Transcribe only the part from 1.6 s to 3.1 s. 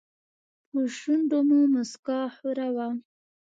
موسکا خوره وي.